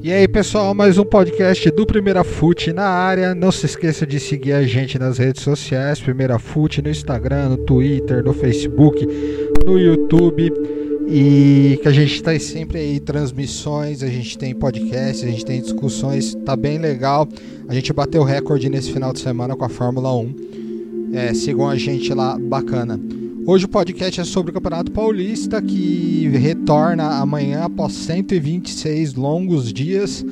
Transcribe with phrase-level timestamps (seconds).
[0.00, 3.34] E aí, pessoal, mais um podcast do Primeira Fute na área.
[3.34, 7.58] Não se esqueça de seguir a gente nas redes sociais, Primeira Fute no Instagram, no
[7.58, 9.04] Twitter, no Facebook,
[9.66, 10.52] no YouTube.
[11.08, 15.60] E que a gente está sempre aí transmissões, a gente tem podcasts, a gente tem
[15.60, 17.28] discussões, tá bem legal.
[17.66, 20.34] A gente bateu recorde nesse final de semana com a Fórmula 1.
[21.12, 23.00] É, sigam a gente lá, bacana.
[23.50, 30.22] Hoje o podcast é sobre o Campeonato Paulista que retorna amanhã após 126 longos dias.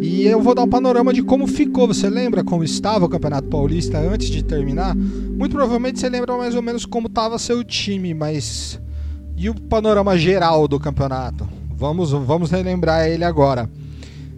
[0.00, 1.88] E eu vou dar um panorama de como ficou.
[1.88, 4.94] Você lembra como estava o Campeonato Paulista antes de terminar?
[4.94, 8.80] Muito provavelmente você lembra mais ou menos como estava seu time, mas
[9.36, 11.48] e o panorama geral do campeonato?
[11.76, 13.68] Vamos, vamos relembrar ele agora.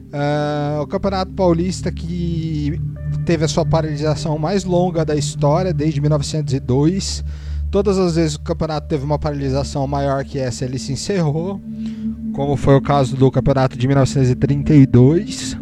[0.06, 2.80] Uh, o Campeonato Paulista que
[3.27, 7.22] teve a sua paralisação mais longa da história desde 1902
[7.72, 11.58] Todas as vezes que o campeonato teve uma paralisação maior que essa, ele se encerrou,
[12.34, 15.56] como foi o caso do campeonato de 1932.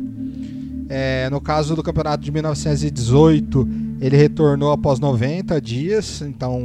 [0.88, 3.68] É, no caso do campeonato de 1918,
[4.00, 6.58] ele retornou após 90 dias, então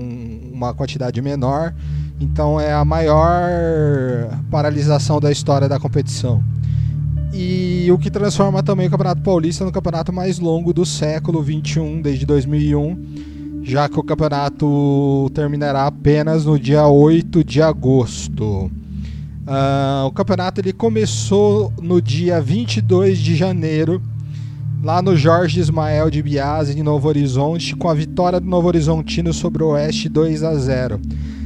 [0.51, 1.75] uma quantidade menor.
[2.19, 3.39] Então é a maior
[4.49, 6.43] paralisação da história da competição.
[7.31, 12.01] E o que transforma também o Campeonato Paulista no campeonato mais longo do século 21,
[12.01, 13.34] desde 2001
[13.65, 18.69] já que o campeonato terminará apenas no dia 8 de agosto.
[19.47, 23.99] Uh, o campeonato ele começou no dia 22 de janeiro,
[24.83, 29.33] lá no Jorge Ismael de Biase, em Novo Horizonte, com a vitória do Novo Horizontino
[29.33, 31.01] sobre o Oeste 2 a 0.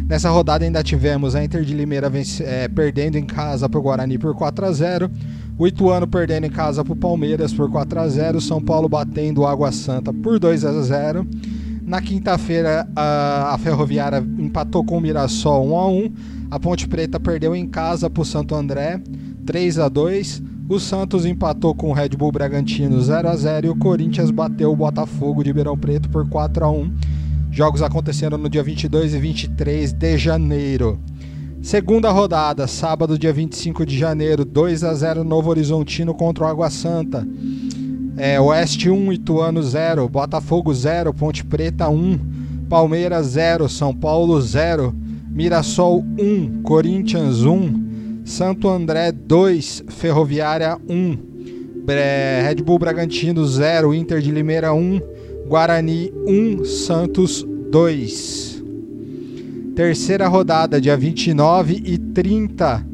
[0.05, 4.17] Nessa rodada ainda tivemos a Inter de Limeira é, perdendo em casa para o Guarani
[4.17, 5.09] por 4 a 0
[5.57, 9.41] o Ituano perdendo em casa para o Palmeiras por 4 a 0 São Paulo batendo
[9.41, 11.27] o Água Santa por 2 a 0
[11.89, 16.13] na quinta-feira, a, a, Ferroviária empatou com o Mirassol 1 a 1.
[16.51, 19.01] A Ponte Preta perdeu em casa para o Santo André
[19.43, 20.43] 3 a 2.
[20.69, 24.71] O Santos empatou com o Red Bull Bragantino 0 a 0 e o Corinthians bateu
[24.71, 26.93] o Botafogo de Ribeirão Preto por 4 a 1.
[27.49, 30.99] Jogos aconteceram no dia 22 e 23 de janeiro.
[31.59, 36.69] Segunda rodada, sábado, dia 25 de janeiro, 2 a 0 Novo Horizontino contra o Água
[36.69, 37.27] Santa.
[38.21, 42.19] É, Oeste 1, Ituano 0, Botafogo 0, Ponte Preta 1,
[42.67, 44.93] Palmeiras 0, São Paulo 0,
[45.29, 51.17] Mirassol 1, Corinthians 1, Santo André 2, Ferroviária 1,
[52.45, 54.99] Red Bull Bragantino 0, Inter de Limeira 1,
[55.47, 58.61] Guarani 1, Santos 2.
[59.77, 62.85] Terceira rodada, dia 29 e 30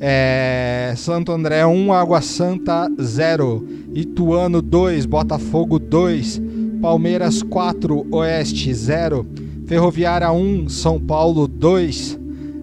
[0.00, 3.64] é, Santo André 1, Água Santa 0,
[3.94, 6.40] Ituano 2, Botafogo 2,
[6.80, 9.26] Palmeiras 4, Oeste 0,
[9.66, 12.18] Ferroviária 1, São Paulo 2,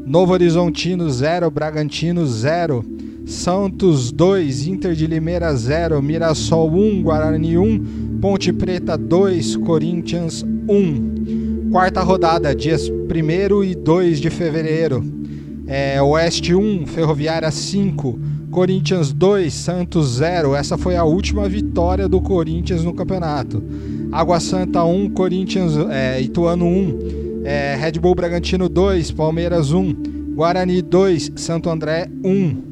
[0.05, 2.85] Novo Horizontino 0, Bragantino 0,
[3.25, 11.69] Santos 2, Inter de Limeira 0, Mirassol 1, Guarani 1, Ponte Preta 2, Corinthians 1.
[11.71, 15.24] Quarta rodada, dias 1 e 2 de fevereiro.
[15.67, 18.19] É, Oeste 1, Ferroviária 5,
[18.51, 20.55] Corinthians 2, Santos 0.
[20.55, 23.63] Essa foi a última vitória do Corinthians no campeonato.
[24.11, 26.99] Água Santa 1, Corinthians, é, Ituano 1,
[27.43, 32.63] é, Red Bull Bragantino 2, Palmeiras 1, Guarani 2, Santo André 1,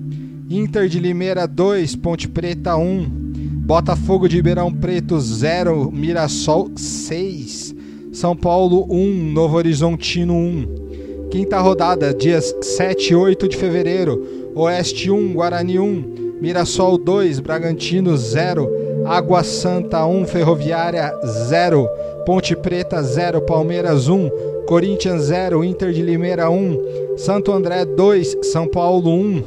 [0.49, 3.23] Inter de Limeira 2, Ponte Preta 1,
[3.65, 7.73] Botafogo de Ribeirão Preto 0, Mirassol 6,
[8.11, 10.82] São Paulo 1, Novo Horizontino 1.
[11.33, 14.51] Quinta rodada, dias 7 e 8 de fevereiro.
[14.53, 18.69] Oeste 1, Guarani 1, Mirassol 2, Bragantino 0,
[19.03, 21.11] Água Santa 1, Ferroviária
[21.49, 21.89] 0,
[22.23, 24.29] Ponte Preta 0, Palmeiras 1,
[24.67, 29.43] Corinthians 0, Inter de Limeira 1, Santo André 2, São Paulo 1,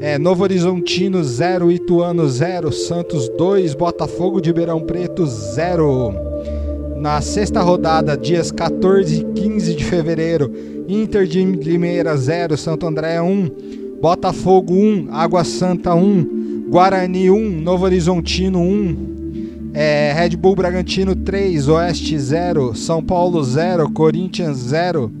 [0.00, 6.14] é, Novo Horizontino 0, Ituano 0, Santos 2, Botafogo de Beirão Preto 0.
[6.96, 13.20] Na sexta rodada, dias 14 e 15 de fevereiro, Inter de Limeira 0, Santo André
[13.20, 21.14] 1, Botafogo 1, Água Santa 1, Guarani 1, Novo Horizontino 1, é, Red Bull Bragantino
[21.14, 25.12] 3, Oeste 0, São Paulo 0, Corinthians 0,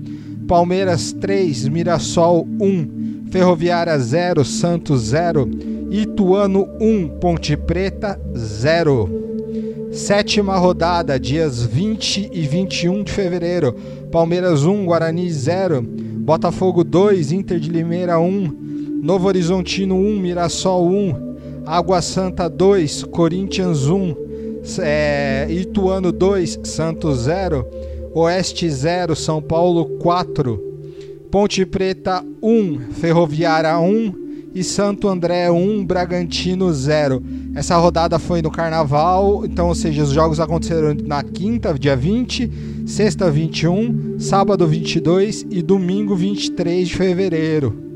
[0.48, 5.50] Palmeiras 3, Mirassol 1, Ferroviária 0, Santos 0,
[5.90, 9.37] Ituano 1, Ponte Preta 0.
[9.98, 13.74] Sétima rodada, dias 20 e 21 de fevereiro.
[14.12, 15.82] Palmeiras 1, Guarani 0.
[15.82, 19.00] Botafogo 2, Inter de Limeira 1.
[19.02, 21.36] Novo Horizontino 1, Mirassol 1.
[21.66, 24.14] Água Santa 2, Corinthians 1.
[24.78, 27.66] É, Ituano 2, Santos 0.
[28.14, 30.62] Oeste 0, São Paulo 4.
[31.28, 34.27] Ponte Preta 1, Ferroviária 1.
[34.54, 37.22] E Santo André 1, Bragantino 0.
[37.54, 42.84] Essa rodada foi no Carnaval, então, ou seja, os jogos aconteceram na quinta, dia 20,
[42.86, 47.88] sexta 21, sábado 22 e domingo 23 de fevereiro.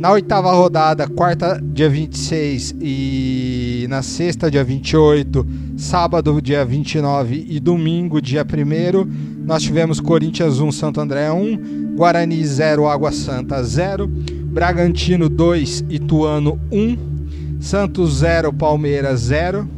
[0.00, 5.46] Na oitava rodada, quarta, dia 26 e na sexta, dia 28,
[5.76, 12.42] sábado, dia 29 e domingo, dia 1, nós tivemos Corinthians 1, Santo André 1, Guarani
[12.42, 14.10] 0, Água Santa 0,
[14.50, 19.68] Bragantino 2, Ituano 1, Santos 0, Palmeiras 0,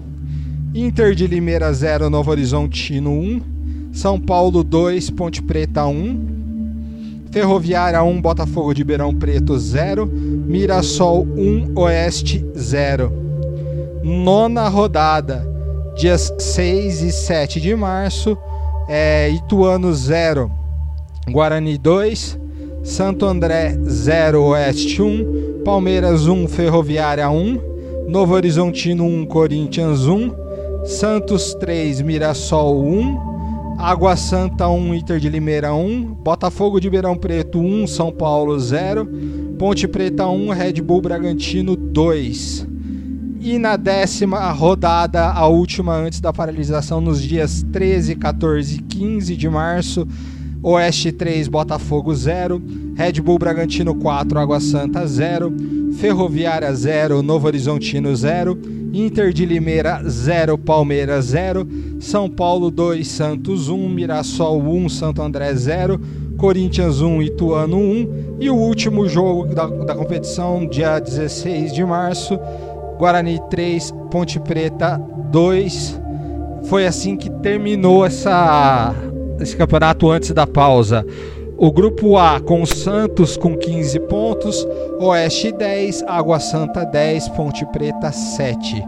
[0.74, 3.42] Inter de Limeira 0, Novo Horizontino 1,
[3.92, 11.78] São Paulo 2, Ponte Preta 1, Ferroviária 1, Botafogo de Beirão Preto 0, Mirassol 1,
[11.78, 13.12] Oeste 0.
[14.02, 15.46] Nona rodada,
[15.94, 18.38] dias 6 e 7 de março,
[18.88, 20.50] é, Ituano 0,
[21.30, 22.40] Guarani 2,
[22.82, 27.60] Santo André 0, Oeste 1, Palmeiras 1, Ferroviária 1,
[28.08, 30.32] Novo Horizontino 1, Corinthians 1,
[30.84, 37.60] Santos 3, Mirassol 1, Água Santa 1, Inter de Limeira 1, Botafogo de Beirão Preto
[37.60, 39.08] 1, São Paulo 0,
[39.58, 42.66] Ponte Preta 1, Red Bull Bragantino 2.
[43.40, 49.36] E na décima rodada, a última antes da paralisação, nos dias 13, 14 e 15
[49.36, 50.06] de março,
[50.62, 52.62] Oeste 3, Botafogo 0,
[52.94, 55.52] Red Bull Bragantino 4, Água Santa 0,
[55.98, 58.56] Ferroviária 0, Novo Horizontino 0,
[58.92, 61.66] Inter de Limeira 0, Palmeiras 0,
[61.98, 66.00] São Paulo 2, Santos 1, Mirassol 1, Santo André 0,
[66.36, 72.38] Corinthians 1, Ituano 1 e o último jogo da, da competição, dia 16 de março,
[72.98, 74.96] Guarani 3, Ponte Preta
[75.32, 76.00] 2.
[76.64, 78.94] Foi assim que terminou essa,
[79.40, 81.06] esse campeonato antes da pausa.
[81.56, 84.66] O grupo A com Santos com 15 pontos,
[84.98, 88.82] Oeste 10, Água Santa 10, Ponte Preta 7.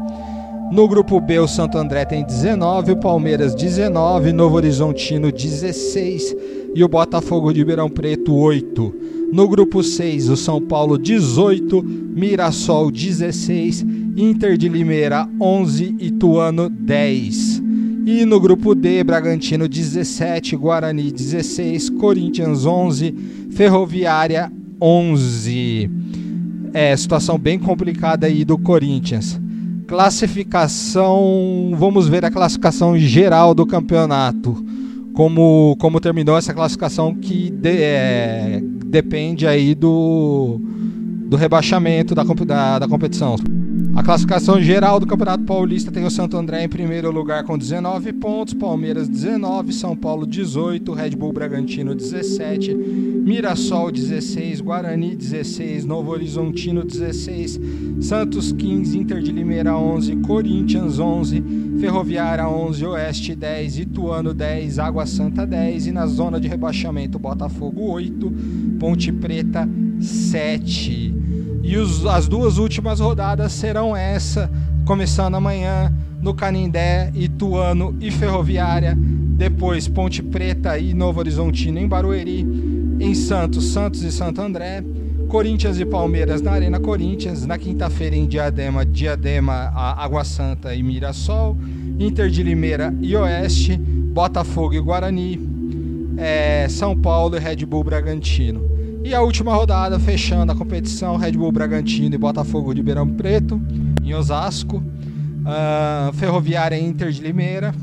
[0.72, 6.34] No grupo B, o Santo André tem 19, o Palmeiras 19, Novo Horizontino 16
[6.74, 8.94] e o Botafogo de Ribeirão Preto 8.
[9.32, 13.86] No grupo 6, o São Paulo 18, Mirassol 16,
[14.16, 17.63] Inter de Limeira 11, Ituano 10.
[18.06, 23.14] E no grupo D, Bragantino 17, Guarani 16, Corinthians 11,
[23.52, 25.90] Ferroviária 11.
[26.74, 29.40] É, situação bem complicada aí do Corinthians.
[29.86, 34.54] Classificação, vamos ver a classificação geral do campeonato.
[35.14, 40.60] Como, como terminou essa classificação que de, é, depende aí do,
[41.34, 43.34] do rebaixamento da, da, da competição.
[43.96, 48.12] A classificação geral do Campeonato Paulista tem o Santo André em primeiro lugar com 19
[48.12, 56.12] pontos, Palmeiras 19, São Paulo 18, Red Bull Bragantino 17, Mirassol 16, Guarani 16, Novo
[56.12, 57.60] Horizontino 16,
[58.00, 61.42] Santos 15, Inter de Limeira 11, Corinthians 11,
[61.80, 67.90] Ferroviária 11, Oeste 10, Ituano 10, Água Santa 10 e na zona de rebaixamento Botafogo
[67.90, 68.32] 8,
[68.78, 69.68] Ponte Preta
[70.00, 71.23] 7.
[71.66, 74.50] E os, as duas últimas rodadas serão essa,
[74.84, 75.90] começando amanhã
[76.20, 78.94] no Canindé, Ituano e Ferroviária.
[78.94, 82.46] Depois Ponte Preta e Novo Horizontino em Barueri.
[83.00, 84.84] Em Santos, Santos e Santo André.
[85.26, 87.46] Corinthians e Palmeiras na Arena Corinthians.
[87.46, 91.56] Na quinta-feira em Diadema, Diadema, Água Santa e Mirassol.
[91.98, 93.74] Inter de Limeira e Oeste.
[93.78, 95.40] Botafogo e Guarani.
[96.18, 98.73] É, São Paulo e Red Bull Bragantino.
[99.04, 103.60] E a última rodada, fechando a competição, Red Bull Bragantino e Botafogo de Beirão Preto,
[104.02, 104.78] em Osasco.
[104.78, 107.74] Uh, Ferroviária Inter de Limeira.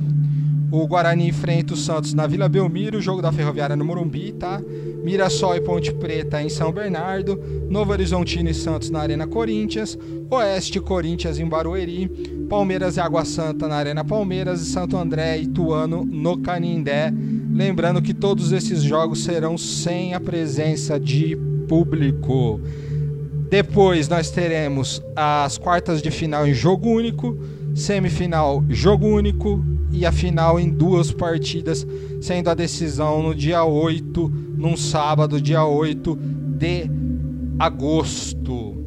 [0.72, 4.60] O Guarani enfrenta o Santos na Vila Belmiro, jogo da Ferroviária no Morumbi, tá?
[5.04, 9.96] Mirassol e Ponte Preta em São Bernardo, Novo Horizontino e Santos na Arena Corinthians,
[10.28, 12.08] Oeste Corinthians em Barueri,
[12.50, 17.14] Palmeiras e Água Santa na Arena Palmeiras e Santo André e Ituano no Canindé
[17.54, 22.62] Lembrando que todos esses jogos serão sem a presença de público.
[23.50, 27.38] Depois nós teremos as quartas de final em jogo único,
[27.76, 31.86] semifinal jogo único e a final em duas partidas,
[32.22, 36.16] sendo a decisão no dia 8, num sábado, dia 8
[36.58, 36.90] de
[37.60, 38.78] agosto.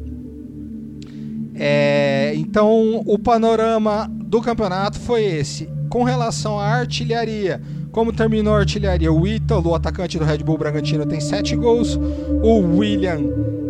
[1.53, 5.69] É, então o panorama do campeonato foi esse.
[5.89, 7.61] Com relação à artilharia,
[7.95, 9.09] como terminou a artilharia?
[9.09, 11.97] O Ítalo, o atacante do Red Bull Bragantino, tem 7 gols.
[12.43, 13.21] O William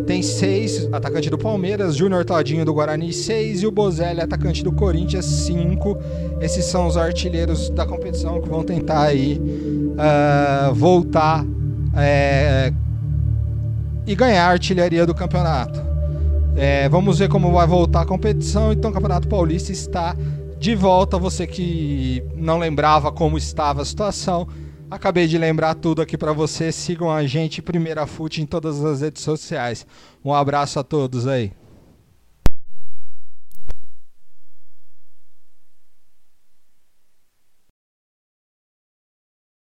[0.08, 1.96] tem 6, atacante do Palmeiras.
[1.96, 3.62] Júnior Todinho do Guarani, 6.
[3.62, 6.00] E o Bozelli, atacante do Corinthians, 5.
[6.42, 11.46] Esses são os artilheiros da competição que vão tentar aí uh, voltar
[11.96, 12.74] é,
[14.08, 15.80] e ganhar a artilharia do campeonato.
[16.56, 18.74] É, vamos ver como vai voltar a competição.
[18.74, 20.16] Então, o Campeonato Paulista está
[20.58, 21.18] de volta.
[21.18, 24.48] Você que não lembrava como estava a situação,
[24.90, 26.72] acabei de lembrar tudo aqui para você.
[26.72, 29.86] Sigam a gente, Primeira Fute, em todas as redes sociais.
[30.24, 31.52] Um abraço a todos aí.